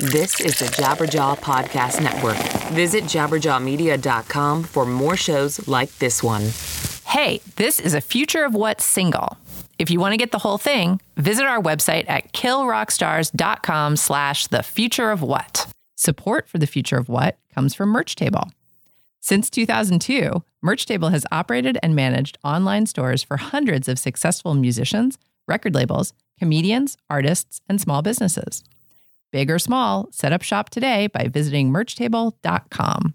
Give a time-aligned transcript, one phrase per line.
[0.00, 2.38] This is the Jabberjaw Podcast Network.
[2.72, 6.52] Visit jabberjawmedia.com for more shows like this one.
[7.04, 9.36] Hey, this is a Future of What single.
[9.78, 14.62] If you want to get the whole thing, visit our website at killrockstars.com slash the
[14.62, 15.70] future of what.
[15.96, 18.50] Support for the future of what comes from Merch Table.
[19.20, 25.18] Since 2002, Merch Table has operated and managed online stores for hundreds of successful musicians,
[25.46, 28.64] record labels, comedians, artists, and small businesses.
[29.32, 33.14] Big or small, set up shop today by visiting merchtable.com.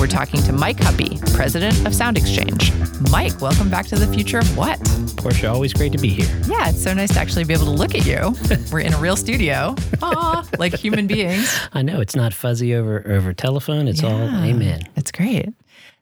[0.00, 2.72] We're talking to Mike Huppe, president of Sound Exchange.
[3.10, 4.78] Mike, welcome back to the future of what?
[5.18, 6.40] Portia, always great to be here.
[6.48, 8.34] Yeah, it's so nice to actually be able to look at you.
[8.72, 11.54] We're in a real studio, Aw, like human beings.
[11.74, 13.88] I know it's not fuzzy over over telephone.
[13.88, 14.44] It's all Yeah.
[14.44, 14.88] amen.
[14.96, 15.50] It's great.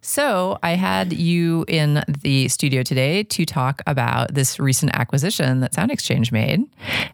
[0.00, 5.74] So, I had you in the studio today to talk about this recent acquisition that
[5.74, 6.64] Sound Exchange made.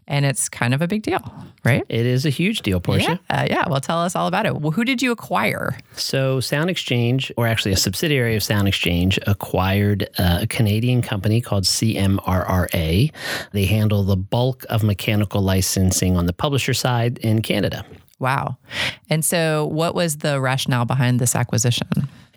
[0.07, 1.19] And it's kind of a big deal,
[1.63, 1.83] right?
[1.89, 3.19] It is a huge deal, Portia.
[3.29, 3.41] Yeah.
[3.41, 3.67] Uh, yeah.
[3.67, 4.57] Well, tell us all about it.
[4.57, 5.75] Well, who did you acquire?
[5.95, 11.41] So, Sound Exchange, or actually a subsidiary of Sound Exchange, acquired uh, a Canadian company
[11.41, 13.11] called CMRRA.
[13.51, 17.83] They handle the bulk of mechanical licensing on the publisher side in Canada.
[18.19, 18.57] Wow.
[19.09, 21.87] And so, what was the rationale behind this acquisition?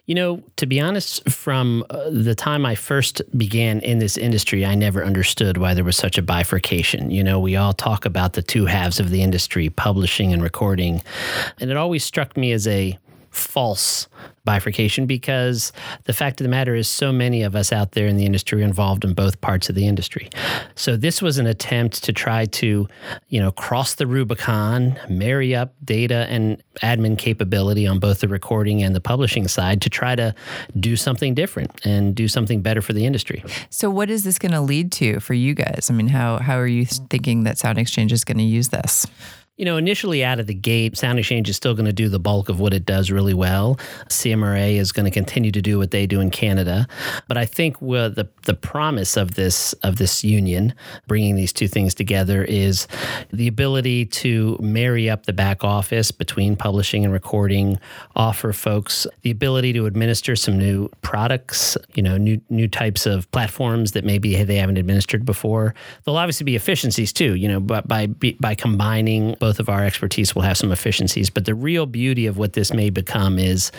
[0.09, 4.64] You know, to be honest, from uh, the time I first began in this industry,
[4.64, 7.11] I never understood why there was such a bifurcation.
[7.11, 11.03] You know, we all talk about the two halves of the industry, publishing and recording.
[11.61, 12.98] And it always struck me as a
[13.30, 14.08] false
[14.44, 15.72] bifurcation because
[16.04, 18.62] the fact of the matter is so many of us out there in the industry
[18.62, 20.30] are involved in both parts of the industry.
[20.74, 22.88] So this was an attempt to try to,
[23.28, 28.82] you know, cross the Rubicon, marry up data and admin capability on both the recording
[28.82, 30.34] and the publishing side to try to
[30.80, 33.44] do something different and do something better for the industry.
[33.68, 35.88] So, what is this going to lead to for you guys?
[35.90, 39.06] I mean, how, how are you thinking that Sound Exchange is going to use this?
[39.58, 42.20] You know, initially out of the gate, Sound Exchange is still going to do the
[42.20, 43.74] bulk of what it does really well.
[44.08, 46.86] CMRRA is going to continue to do what they do in Canada,
[47.27, 50.74] but I think the the promise of this of this union,
[51.08, 52.86] bringing these two things together, is
[53.33, 57.80] the ability to marry up the back office between publishing and recording,
[58.14, 63.29] offer folks the ability to administer some new products, you know, new new types of
[63.33, 65.74] platforms that maybe they haven't administered before.
[66.05, 70.35] There'll obviously be efficiencies too, you know, but by by combining both of our expertise,
[70.35, 71.31] we'll have some efficiencies.
[71.31, 73.73] But the real beauty of what this may become is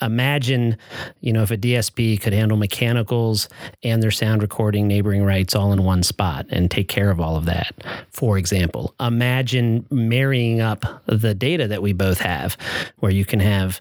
[0.00, 0.76] imagine,
[1.20, 3.48] you know, if a DSP could handle mechanicals
[3.82, 7.36] and their sound recording, neighboring rights all in one spot and take care of all
[7.36, 7.74] of that.
[8.10, 12.56] For example, imagine marrying up the data that we both have,
[12.98, 13.80] where you can have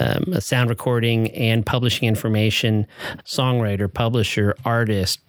[0.00, 2.86] um, a sound recording and publishing information,
[3.24, 5.20] songwriter, publisher, artist,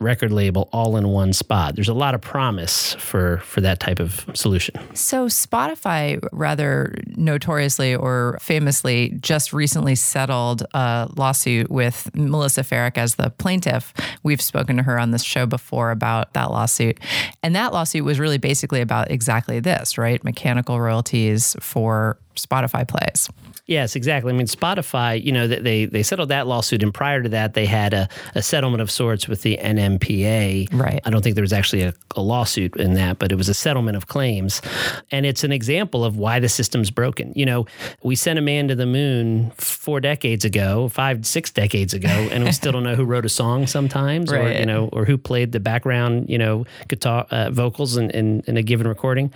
[0.00, 1.74] record label all in one spot.
[1.74, 4.74] There's a lot of promise for for that type of solution.
[4.94, 13.16] So, Spotify, rather notoriously or famously, just recently settled a lawsuit with Melissa Ferrick as
[13.16, 13.92] the plaintiff.
[14.22, 16.98] We've spoken to her on this show before about that lawsuit.
[17.42, 20.22] And that lawsuit was really basically about exactly this, right?
[20.22, 23.28] Mechanical royalties for Spotify plays.
[23.68, 24.32] Yes, exactly.
[24.32, 27.66] I mean, Spotify, you know, they they settled that lawsuit, and prior to that, they
[27.66, 30.72] had a, a settlement of sorts with the NMPA.
[30.72, 31.02] Right.
[31.04, 33.54] I don't think there was actually a, a lawsuit in that, but it was a
[33.54, 34.62] settlement of claims,
[35.10, 37.30] and it's an example of why the system's broken.
[37.36, 37.66] You know,
[38.02, 42.44] we sent a man to the moon four decades ago, five, six decades ago, and
[42.44, 45.52] we still don't know who wrote a song sometimes, or you know, or who played
[45.52, 49.30] the background, you know, guitar uh, vocals in, in in a given recording.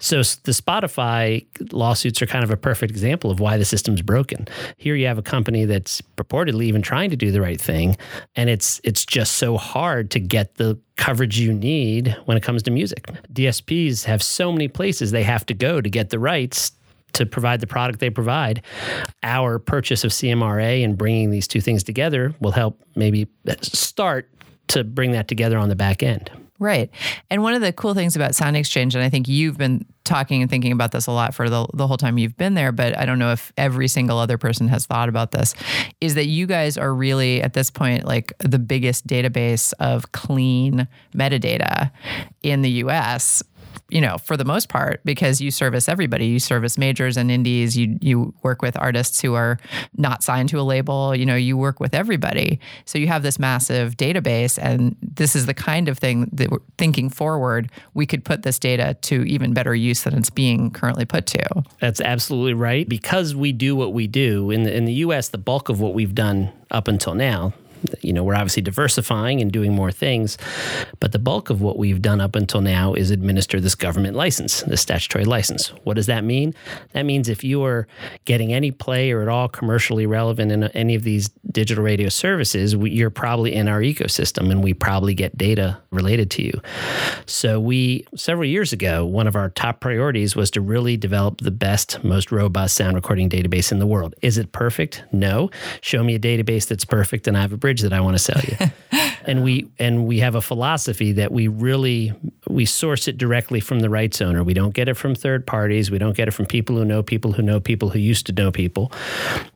[0.00, 4.48] So the Spotify lawsuits are kind of a perfect example of why the system's broken.
[4.78, 7.96] Here you have a company that's purportedly even trying to do the right thing,
[8.34, 12.62] and it's it's just so hard to get the coverage you need when it comes
[12.64, 13.06] to music.
[13.32, 16.72] DSPs have so many places they have to go to get the rights
[17.12, 18.62] to provide the product they provide.
[19.22, 23.28] Our purchase of CMRRA and bringing these two things together will help maybe
[23.62, 24.30] start
[24.68, 26.30] to bring that together on the back end.
[26.60, 26.90] Right.
[27.30, 30.42] And one of the cool things about Sound Exchange, and I think you've been talking
[30.42, 32.98] and thinking about this a lot for the, the whole time you've been there, but
[32.98, 35.54] I don't know if every single other person has thought about this,
[36.02, 40.86] is that you guys are really at this point like the biggest database of clean
[41.14, 41.90] metadata
[42.42, 43.42] in the US
[43.90, 46.26] you know, for the most part, because you service everybody.
[46.26, 47.76] You service majors and indies.
[47.76, 49.58] You you work with artists who are
[49.96, 51.14] not signed to a label.
[51.14, 52.60] You know, you work with everybody.
[52.84, 56.58] So you have this massive database, and this is the kind of thing that we're
[56.78, 57.70] thinking forward.
[57.94, 61.64] We could put this data to even better use than it's being currently put to.
[61.80, 62.88] That's absolutely right.
[62.88, 65.94] Because we do what we do in the in the U.S., the bulk of what
[65.94, 67.52] we've done up until now
[68.00, 70.38] you know, we're obviously diversifying and doing more things,
[71.00, 74.62] but the bulk of what we've done up until now is administer this government license,
[74.62, 75.68] this statutory license.
[75.84, 76.54] What does that mean?
[76.92, 77.86] That means if you are
[78.24, 82.76] getting any play or at all commercially relevant in any of these digital radio services,
[82.76, 86.60] we, you're probably in our ecosystem and we probably get data related to you.
[87.26, 91.50] So, we, several years ago, one of our top priorities was to really develop the
[91.50, 94.14] best, most robust sound recording database in the world.
[94.22, 95.04] Is it perfect?
[95.12, 95.50] No.
[95.80, 98.18] Show me a database that's perfect and I have a fridge that I want to
[98.18, 98.56] sell you.
[99.26, 102.12] and we and we have a philosophy that we really
[102.48, 104.42] we source it directly from the rights owner.
[104.42, 105.90] We don't get it from third parties.
[105.90, 108.32] We don't get it from people who know people who know people who used to
[108.32, 108.92] know people.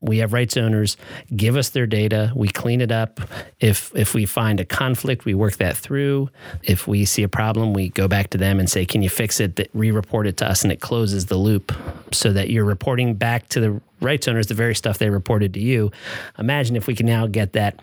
[0.01, 0.97] We have rights owners
[1.35, 2.33] give us their data.
[2.35, 3.21] We clean it up.
[3.61, 6.31] If if we find a conflict, we work that through.
[6.63, 9.41] If we see a problem, we go back to them and say, "Can you fix
[9.41, 11.73] it?" That re-report it to us, and it closes the loop
[12.13, 15.61] so that you're reporting back to the rights owners the very stuff they reported to
[15.61, 15.91] you.
[16.39, 17.81] Imagine if we can now get that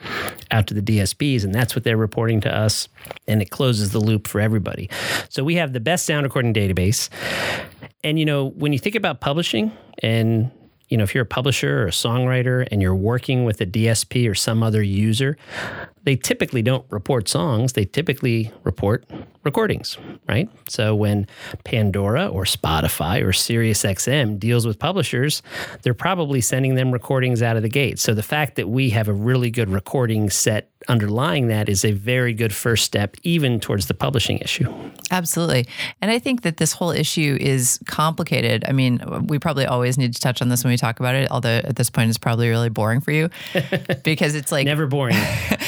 [0.52, 2.88] out to the DSPs and that's what they're reporting to us
[3.28, 4.90] and it closes the loop for everybody.
[5.30, 7.10] So we have the best sound recording database.
[8.04, 9.72] And you know, when you think about publishing
[10.02, 10.52] and
[10.92, 14.30] you know, if you're a publisher or a songwriter and you're working with a DSP
[14.30, 15.38] or some other user,
[16.04, 17.74] they typically don't report songs.
[17.74, 19.06] They typically report
[19.44, 19.98] recordings,
[20.28, 20.50] right?
[20.68, 21.28] So when
[21.64, 25.42] Pandora or Spotify or SiriusXM deals with publishers,
[25.82, 28.00] they're probably sending them recordings out of the gate.
[28.00, 31.92] So the fact that we have a really good recording set underlying that is a
[31.92, 34.72] very good first step, even towards the publishing issue.
[35.12, 35.68] Absolutely.
[36.02, 38.66] And I think that this whole issue is complicated.
[38.68, 41.30] I mean, we probably always need to touch on this when we talk about it,
[41.30, 43.30] although at this point it's probably really boring for you
[44.04, 45.18] because it's like never boring.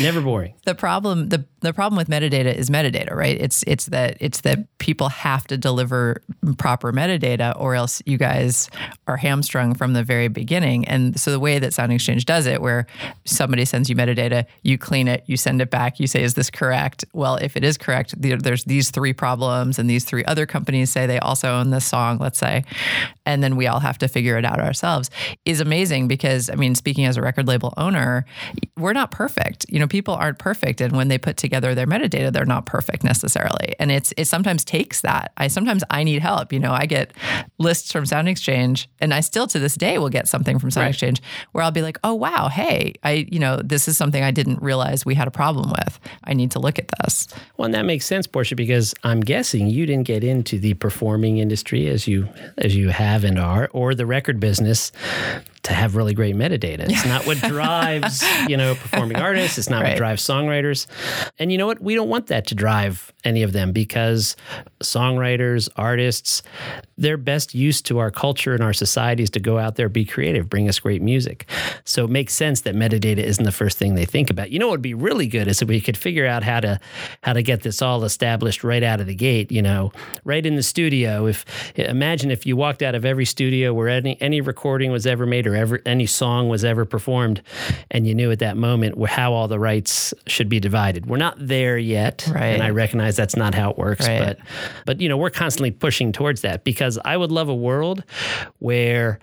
[0.01, 0.53] never boring.
[0.65, 3.39] The problem the the problem with metadata is metadata, right?
[3.39, 6.21] It's it's that it's that people have to deliver
[6.57, 8.69] proper metadata or else you guys
[9.07, 10.85] are hamstrung from the very beginning.
[10.87, 12.85] And so the way that Sound Exchange does it where
[13.25, 16.49] somebody sends you metadata, you clean it, you send it back, you say is this
[16.49, 17.05] correct?
[17.13, 21.05] Well, if it is correct, there's these three problems and these three other companies say
[21.05, 22.63] they also own this song, let's say.
[23.25, 25.09] And then we all have to figure it out ourselves
[25.45, 28.25] is amazing because I mean speaking as a record label owner,
[28.77, 29.65] we're not perfect.
[29.69, 33.03] You know, people aren't perfect and when they put together their metadata they're not perfect
[33.03, 33.75] necessarily.
[33.79, 35.31] And it's it sometimes takes that.
[35.37, 36.51] I sometimes i need help.
[36.51, 37.13] You know i get
[37.57, 40.85] lists from sound exchange and i still to this day will get something from sound
[40.85, 40.89] right.
[40.89, 41.21] exchange
[41.51, 44.61] where i'll be like oh wow hey i you know this is something i didn't
[44.61, 45.99] realize we had a problem with.
[46.23, 47.27] I need to look at this.
[47.57, 51.37] Well and that makes sense portia because i'm guessing you didn't get into the performing
[51.37, 52.27] industry as you
[52.57, 54.91] as you have and are or the record business
[55.63, 56.89] to have really great metadata.
[56.89, 59.57] It's not what drives, you know, performing artists.
[59.57, 59.91] It's not right.
[59.91, 60.87] what drives songwriters.
[61.39, 61.81] And you know what?
[61.81, 64.35] We don't want that to drive any of them because
[64.81, 66.43] songwriters, artists,
[66.97, 70.49] they're best used to our culture and our societies to go out there, be creative,
[70.49, 71.47] bring us great music.
[71.85, 74.51] So it makes sense that metadata isn't the first thing they think about.
[74.51, 76.79] You know what would be really good is if we could figure out how to
[77.21, 79.91] how to get this all established right out of the gate, you know,
[80.25, 81.25] right in the studio.
[81.25, 81.45] If
[81.77, 85.47] imagine if you walked out of every studio where any any recording was ever made
[85.47, 87.41] or or ever any song was ever performed,
[87.91, 91.05] and you knew at that moment how all the rights should be divided.
[91.05, 92.47] We're not there yet, right.
[92.47, 94.07] and I recognize that's not how it works.
[94.07, 94.19] Right.
[94.19, 94.39] But
[94.85, 98.03] but you know we're constantly pushing towards that because I would love a world
[98.59, 99.19] where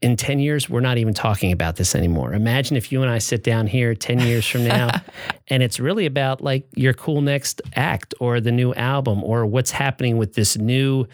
[0.00, 2.32] in 10 years, we're not even talking about this anymore.
[2.32, 4.90] Imagine if you and I sit down here 10 years from now
[5.48, 9.72] and it's really about like your cool next act or the new album or what's
[9.72, 11.06] happening with this new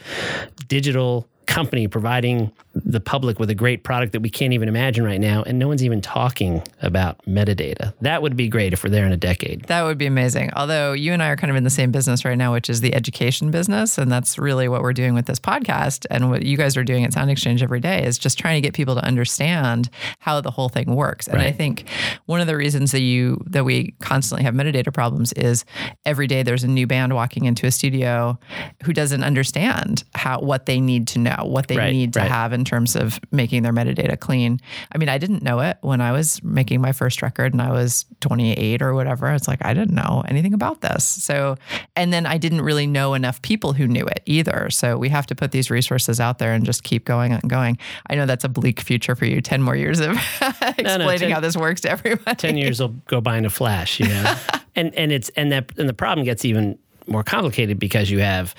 [0.68, 5.20] digital company providing the public with a great product that we can't even imagine right
[5.20, 7.94] now, and no one's even talking about metadata.
[8.00, 9.64] That would be great if we're there in a decade.
[9.66, 10.50] That would be amazing.
[10.56, 12.80] Although you and I are kind of in the same business right now, which is
[12.80, 16.56] the education business, and that's really what we're doing with this podcast, and what you
[16.56, 19.04] guys are doing at Sound Exchange every day is just trying to get people to
[19.04, 21.26] understand how the whole thing works.
[21.28, 21.46] And right.
[21.46, 21.88] I think
[22.26, 25.64] one of the reasons that you that we constantly have metadata problems is
[26.04, 28.38] every day there's a new band walking into a studio
[28.84, 32.30] who doesn't understand how what they need to know, what they right, need to right.
[32.30, 34.60] have in terms of making their metadata clean.
[34.92, 37.70] I mean, I didn't know it when I was making my first record and I
[37.70, 39.30] was 28 or whatever.
[39.32, 41.04] It's like, I didn't know anything about this.
[41.04, 41.56] So,
[41.96, 44.70] and then I didn't really know enough people who knew it either.
[44.70, 47.78] So we have to put these resources out there and just keep going and going.
[48.08, 51.16] I know that's a bleak future for you 10 more years of explaining no, no,
[51.16, 52.36] 10, how this works to everybody.
[52.36, 54.36] 10 years will go by in a flash, you know?
[54.76, 58.54] and, and it's, and that, and the problem gets even more complicated because you have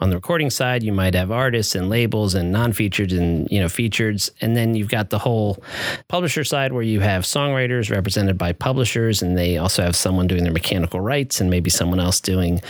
[0.00, 3.68] on the recording side you might have artists and labels and non-featured and you know
[3.68, 5.62] featured and then you've got the whole
[6.08, 10.42] publisher side where you have songwriters represented by publishers and they also have someone doing
[10.42, 12.60] their mechanical rights and maybe someone else doing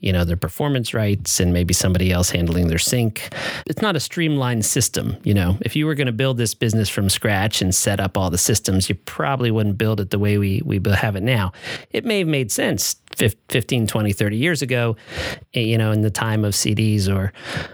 [0.00, 3.32] you know their performance rights and maybe somebody else handling their sync.
[3.66, 5.58] It's not a streamlined system you know.
[5.60, 8.38] If you were going to build this business from scratch and set up all the
[8.38, 11.52] systems you probably wouldn't build it the way we we have it now.
[11.90, 14.96] It may have made sense 15, 20, 30 years ago,
[15.54, 17.32] eh, you know, in the time of CDs or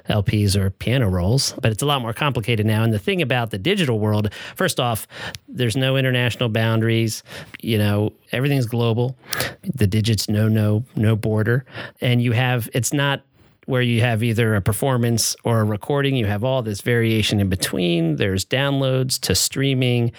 [0.08, 1.54] LPs or piano rolls.
[1.60, 2.82] But it's a lot more complicated now.
[2.82, 5.06] And the thing about the digital world, first off,
[5.48, 7.22] there's no international boundaries.
[7.60, 9.16] You know, everything's global.
[9.62, 11.64] The digits know no no border,
[12.00, 13.22] and you have it's not
[13.68, 16.16] where you have either a performance or a recording.
[16.16, 18.16] You have all this variation in between.
[18.16, 20.12] There's downloads to streaming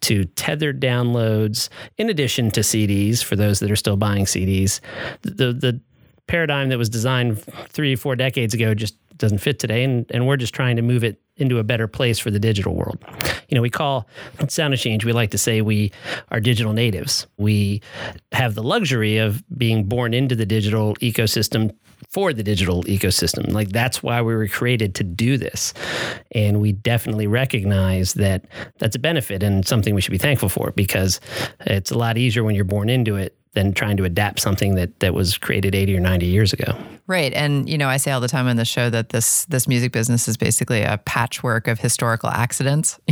[0.00, 4.80] to tethered downloads, in addition to CDs for those that are still buying CDs.
[5.22, 5.80] The, the
[6.26, 9.84] paradigm that was designed three, four decades ago just doesn't fit today.
[9.84, 12.74] And, and we're just trying to move it into a better place for the digital
[12.74, 12.98] world.
[13.48, 14.08] You know, we call
[14.48, 15.92] Sound Exchange, we like to say we
[16.30, 17.26] are digital natives.
[17.38, 17.80] We
[18.32, 21.74] have the luxury of being born into the digital ecosystem
[22.10, 23.52] for the digital ecosystem.
[23.52, 25.74] Like that's why we were created to do this.
[26.32, 28.44] And we definitely recognize that
[28.78, 31.20] that's a benefit and something we should be thankful for because
[31.60, 35.00] it's a lot easier when you're born into it than trying to adapt something that
[35.00, 36.78] that was created 80 or 90 years ago.
[37.08, 37.32] Right.
[37.32, 39.90] And you know, I say all the time on the show that this this music
[39.92, 43.00] business is basically a patchwork of historical accidents.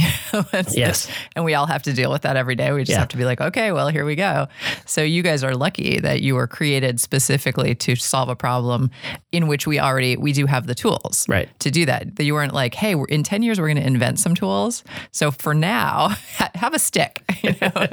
[0.71, 1.09] yes.
[1.35, 2.71] and we all have to deal with that every day.
[2.71, 3.01] We just yeah.
[3.01, 4.47] have to be like, okay, well, here we go.
[4.85, 8.91] So you guys are lucky that you were created specifically to solve a problem
[9.33, 11.49] in which we already we do have the tools right.
[11.61, 12.17] to do that.
[12.17, 14.85] That you weren't like, hey, in 10 years we're going to invent some tools.
[15.11, 16.09] So for now,
[16.55, 17.23] have a stick.
[17.43, 17.87] You know?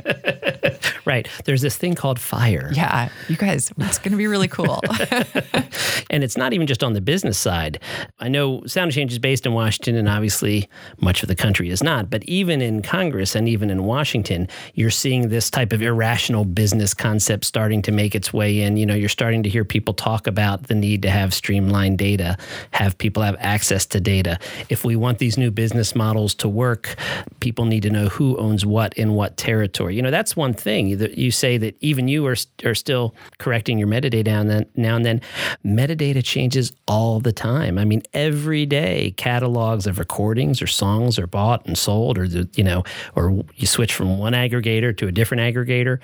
[1.06, 1.28] right.
[1.46, 2.72] There's this thing called fire.
[2.74, 4.82] Yeah, you guys, it's going to be really cool.
[6.10, 7.80] and it's not even just on the business side.
[8.20, 10.70] I know Sound Exchange is based in Washington, and obviously
[11.00, 12.10] much of the country is not.
[12.10, 16.94] But even in Congress and even in Washington, you're seeing this type of irrational business
[16.94, 18.78] concept starting to make its way in.
[18.78, 22.38] You know, you're starting to hear people talk about the need to have streamlined data,
[22.72, 24.38] have people have access to data.
[24.70, 26.96] If we want these new business models to work,
[27.40, 29.96] people need to know who owns what in what territory.
[29.96, 30.98] You know, that's one thing.
[30.98, 34.66] that You say that even you are, are still correcting your metadata now and then.
[34.76, 35.22] Now and then.
[35.66, 37.78] Metadata changes all the time.
[37.78, 42.50] I mean, every day catalogs of recordings or songs are bought and sold, or the,
[42.56, 42.84] you know,
[43.16, 46.00] or you switch from one aggregator to a different aggregator.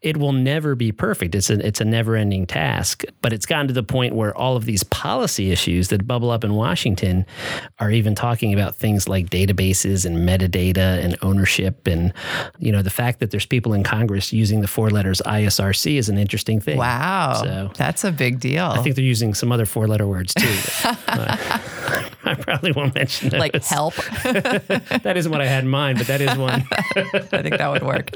[0.00, 1.34] It will never be perfect.
[1.34, 3.04] It's a it's a never ending task.
[3.20, 6.44] But it's gotten to the point where all of these policy issues that bubble up
[6.44, 7.26] in Washington
[7.78, 12.12] are even talking about things like databases and metadata and ownership and
[12.58, 15.20] you know the fact that there's people in Congress using the four letters
[15.62, 16.78] ISRC is an interesting thing.
[16.78, 17.40] Wow.
[17.42, 18.66] So that's a big deal.
[18.66, 20.88] I think they're using some other four letter words too.
[21.08, 21.36] uh,
[22.24, 23.40] I probably won't mention those.
[23.40, 23.94] Like help.
[24.24, 26.64] that isn't what I had in mind, but that is one.
[26.72, 28.10] I think that would work.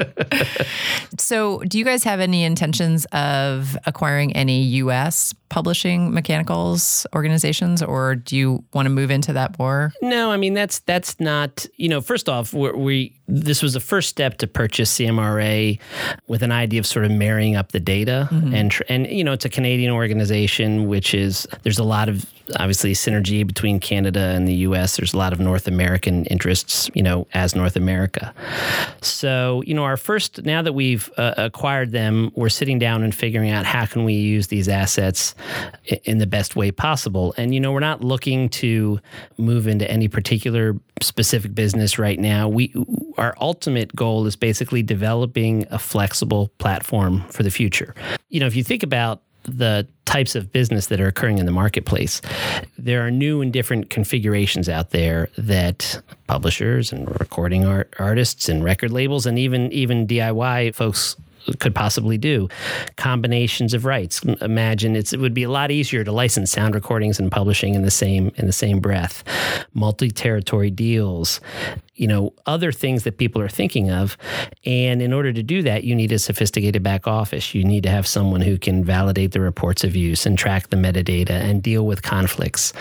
[1.19, 5.35] So, do you guys have any intentions of acquiring any U.S.
[5.49, 9.93] publishing mechanicals organizations, or do you want to move into that more?
[10.01, 11.67] No, I mean that's that's not.
[11.77, 15.79] You know, first off, we this was the first step to purchase CMRRA
[16.29, 18.55] with an idea of sort of marrying up the data mm-hmm.
[18.55, 22.25] and and you know it's a Canadian organization which is there's a lot of
[22.61, 27.03] obviously synergy between Canada and the US there's a lot of North American interests you
[27.03, 28.33] know as North America.
[29.03, 33.15] So you know our first now that we've uh, acquired them we're sitting down and
[33.15, 35.35] figuring out how can we use these assets
[36.05, 37.35] in the best way possible.
[37.37, 39.01] And you know we're not looking to
[39.37, 42.49] move into any particular specific business right now.
[42.49, 42.73] We
[43.17, 47.95] our ultimate goal is basically developing a flexible platform for the future.
[48.29, 51.53] You know, if you think about the types of business that are occurring in the
[51.53, 52.21] marketplace.
[52.79, 58.65] There are new and different configurations out there that publishers and recording art, artists and
[58.65, 61.17] record labels and even even DIY folks
[61.61, 62.49] could possibly do.
[62.97, 64.23] Combinations of rights.
[64.41, 67.91] Imagine it would be a lot easier to license sound recordings and publishing in the
[67.91, 69.23] same in the same breath.
[69.75, 71.41] Multi-territory deals,
[71.97, 74.17] you know, other things that people are thinking of.
[74.65, 77.55] And in order to do that, you need a sophisticated back office.
[77.55, 80.77] You need to have someone who can validate the reports of use and track the
[80.77, 82.73] metadata and deal with conflicts.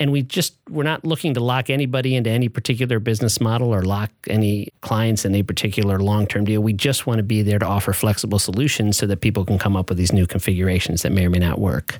[0.00, 3.82] And we just, we're not looking to lock anybody into any particular business model or
[3.82, 6.62] lock any clients in a particular long term deal.
[6.62, 9.76] We just want to be there to offer flexible solutions so that people can come
[9.76, 11.98] up with these new configurations that may or may not work.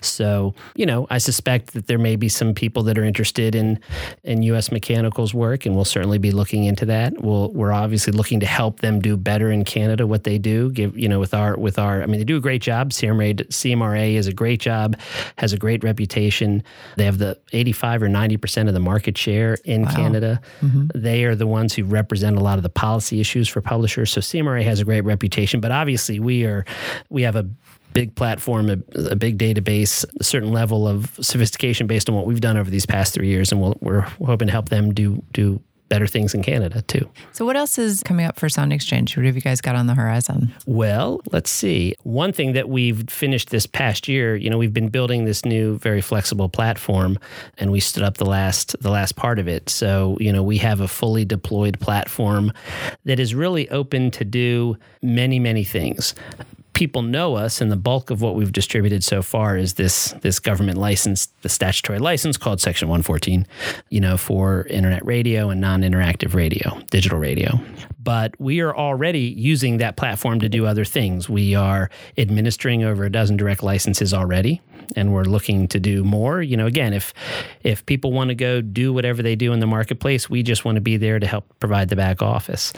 [0.00, 3.78] So, you know, I suspect that there may be some people that are interested in,
[4.22, 7.20] in US Mechanical's work, and we'll certainly definitely be looking into that.
[7.20, 10.70] We'll, we're obviously looking to help them do better in Canada what they do.
[10.70, 12.90] Give you know with our with our I mean they do a great job.
[12.90, 14.96] CMRRA CMRRA is a great job,
[15.38, 16.62] has a great reputation.
[16.96, 19.94] They have the 85 or 90 percent of the market share in wow.
[19.94, 20.40] Canada.
[20.60, 20.86] Mm-hmm.
[20.94, 24.12] They are the ones who represent a lot of the policy issues for publishers.
[24.12, 26.64] So CMRRA has a great reputation, but obviously we are
[27.10, 27.48] we have a
[27.94, 28.78] big platform, a,
[29.10, 32.84] a, big database, a certain level of sophistication based on what we've done over these
[32.84, 36.34] past three years, and we we are hoping to help them do do better things
[36.34, 37.08] in Canada too.
[37.32, 39.16] So, what else is coming up for Sound Exchange?
[39.16, 40.52] What have you guys got on the horizon?
[40.66, 41.94] Well, let's see.
[42.02, 45.78] One thing that we've finished this past year, you know, we've been building this new,
[45.78, 47.18] very flexible platform,
[47.58, 49.68] and we stood up the last the last part of it.
[49.68, 52.52] So, you know, we have a fully deployed platform
[53.04, 56.14] that is really open to do many, many things
[56.74, 60.38] people know us, and the bulk of what we've distributed so far is this this
[60.38, 63.46] government license, the statutory license called Section 114,
[63.90, 67.58] you know, for internet radio and non-interactive radio, digital radio.
[68.04, 71.28] But we are already using that platform to do other things.
[71.28, 74.60] We are administering over a dozen direct licenses already
[74.96, 76.42] and we're looking to do more.
[76.42, 77.14] You know, again, if
[77.62, 80.76] if people want to go do whatever they do in the marketplace, we just want
[80.76, 82.72] to be there to help provide the back office.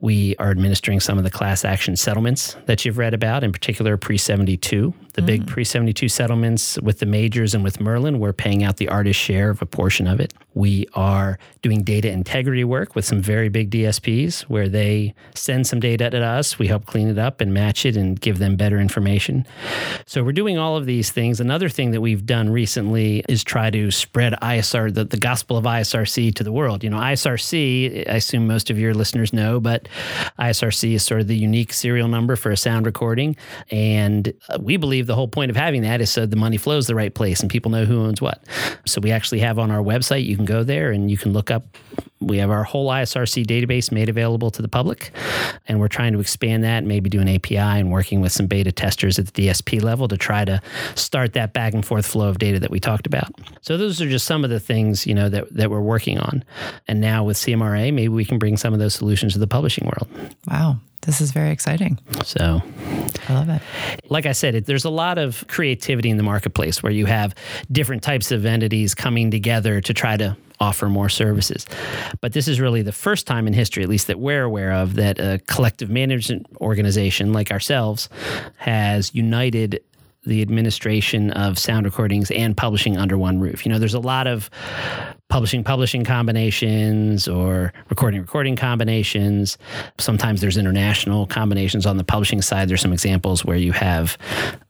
[0.00, 3.96] We are administering some of the class action settlements that you've read about, in particular
[3.96, 5.26] pre 72 the mm.
[5.26, 8.18] big pre 72 settlements with the majors and with Merlin.
[8.18, 10.32] We're paying out the artist share of a portion of it.
[10.54, 15.80] We are doing data integrity work with some very big DSPs where they send some
[15.80, 16.58] data to us.
[16.58, 19.46] We help clean it up and match it and give them better information.
[20.06, 21.40] So we're doing all of these things.
[21.40, 25.64] Another thing that we've done recently is try to spread ISR, the, the gospel of
[25.64, 26.84] ISRC to the world.
[26.84, 29.88] You know, ISRC, I assume most of your listeners know, but
[30.38, 33.36] ISRC is sort of the unique serial number for a sound recording.
[33.70, 36.56] And uh, we believe believe the whole point of having that is so the money
[36.56, 38.42] flows the right place and people know who owns what.
[38.86, 41.50] So we actually have on our website, you can go there and you can look
[41.50, 41.64] up.
[42.20, 45.10] We have our whole ISRC database made available to the public,
[45.66, 48.70] and we're trying to expand that, maybe do an API and working with some beta
[48.70, 50.62] testers at the DSP level to try to
[50.94, 53.32] start that back and forth flow of data that we talked about.
[53.60, 56.44] So those are just some of the things you know that that we're working on,
[56.86, 59.84] and now with CMRRA, maybe we can bring some of those solutions to the publishing
[59.86, 60.08] world.
[60.46, 61.98] Wow, this is very exciting.
[62.24, 62.62] So
[63.28, 63.62] I love it.
[64.08, 67.34] Like I said, it, there's a lot of creativity in the marketplace where you have
[67.70, 71.66] different types of entities coming together to try to offer more services.
[72.20, 74.94] But this is really the first time in history, at least that we're aware of,
[74.94, 78.08] that a collective management organization like ourselves
[78.58, 79.82] has united
[80.24, 83.66] the administration of sound recordings and publishing under one roof.
[83.66, 84.48] You know, there's a lot of
[85.28, 89.58] publishing publishing combinations or recording recording combinations.
[89.98, 92.68] Sometimes there's international combinations on the publishing side.
[92.68, 94.16] There's some examples where you have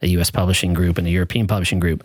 [0.00, 2.04] a US publishing group and a European publishing group.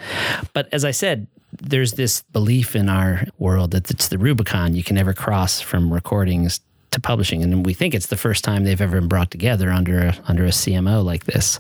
[0.54, 1.28] But as I said,
[1.62, 5.94] there's this belief in our world that it's the Rubicon you can never cross from
[5.94, 6.60] recordings
[6.92, 10.00] to publishing, and we think it's the first time they've ever been brought together under
[10.00, 11.60] a, under a CMO like this,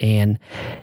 [0.00, 0.38] and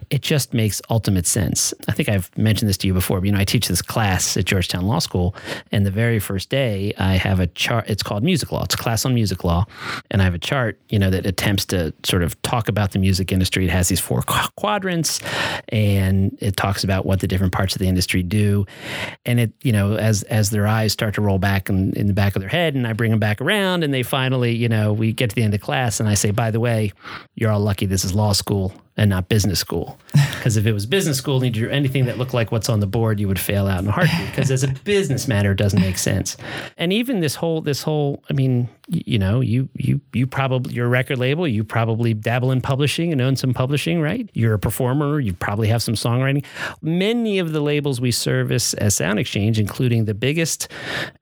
[0.09, 1.73] it just makes ultimate sense.
[1.87, 3.19] I think I've mentioned this to you before.
[3.19, 5.35] But, you know, I teach this class at Georgetown Law School,
[5.71, 7.89] and the very first day I have a chart.
[7.89, 8.63] It's called music law.
[8.63, 9.65] It's a class on music law,
[10.11, 12.99] and I have a chart, you know, that attempts to sort of talk about the
[12.99, 13.65] music industry.
[13.65, 14.21] It has these four
[14.55, 15.19] quadrants,
[15.69, 18.65] and it talks about what the different parts of the industry do,
[19.25, 22.13] and it, you know, as as their eyes start to roll back in, in the
[22.13, 24.69] back of their head, and I bring them back around around and they finally, you
[24.69, 26.91] know, we get to the end of class and I say, by the way,
[27.35, 29.97] you're all lucky this is law school and not business school.
[30.35, 32.79] Because if it was business school and you do anything that looked like what's on
[32.79, 34.27] the board, you would fail out in a heartbeat.
[34.27, 36.37] Because as a business matter, it doesn't make sense.
[36.77, 40.87] And even this whole, this whole, I mean, you know, you you you probably your
[40.87, 44.29] record label, you probably dabble in publishing and own some publishing, right?
[44.33, 46.45] You're a performer, you probably have some songwriting.
[46.81, 50.71] Many of the labels we service as Sound Exchange, including the biggest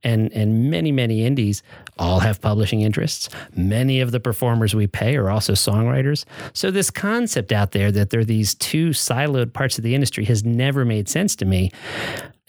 [0.04, 1.64] and and many many indies,
[1.98, 3.30] all have publishing interests.
[3.56, 6.26] Many of the performers we pay are also songwriters.
[6.52, 10.26] So this concept out there that there are these two siloed parts of the industry
[10.26, 11.72] has never made sense to me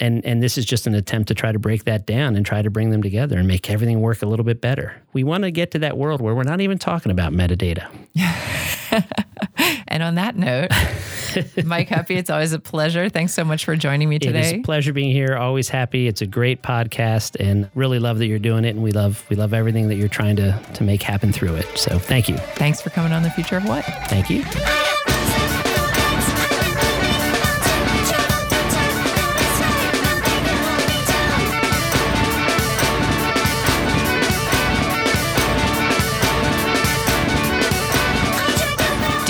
[0.01, 2.63] and and this is just an attempt to try to break that down and try
[2.63, 5.01] to bring them together and make everything work a little bit better.
[5.13, 7.87] We want to get to that world where we're not even talking about metadata.
[9.89, 10.71] and on that note,
[11.65, 13.09] Mike Huppe, it's always a pleasure.
[13.09, 14.39] Thanks so much for joining me today.
[14.39, 15.37] It is a pleasure being here.
[15.37, 16.09] Always happy.
[16.09, 19.37] It's a great podcast and really love that you're doing it and we love we
[19.37, 21.67] love everything that you're trying to to make happen through it.
[21.79, 22.37] So, thank you.
[22.37, 23.85] Thanks for coming on the future of what?
[24.09, 24.45] Thank you.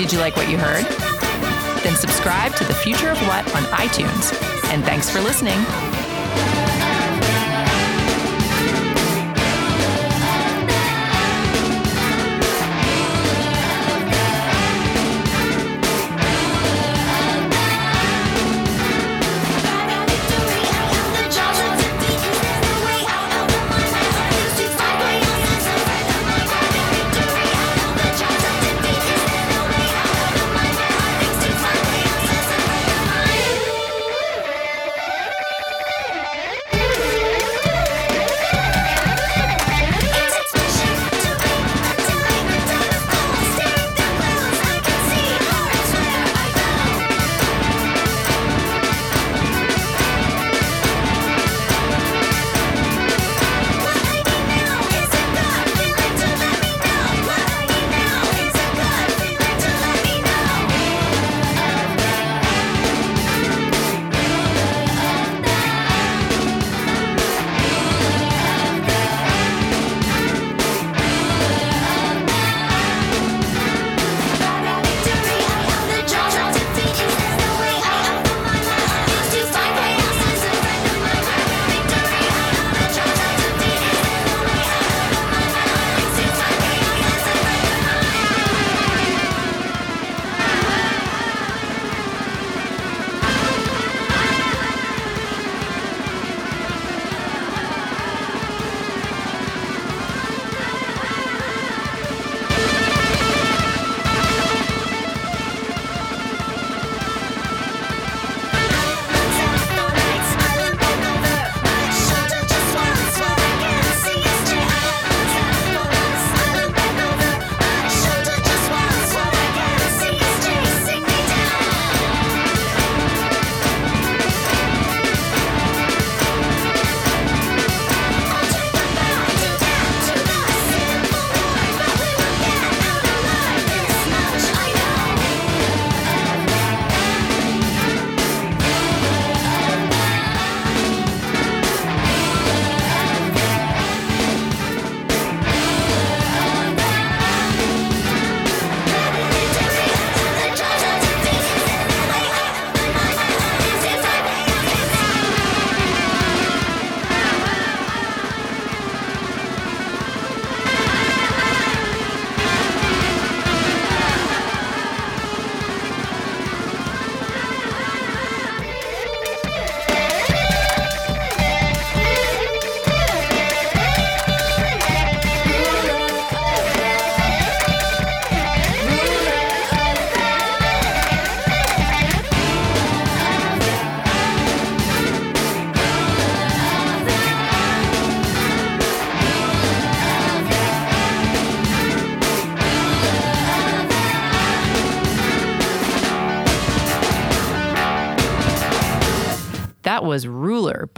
[0.05, 0.85] Did you like what you heard?
[1.83, 4.39] Then subscribe to The Future of What on iTunes.
[4.71, 5.57] And thanks for listening.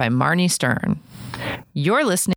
[0.08, 1.00] By Marnie Stern.
[1.74, 2.37] You're listening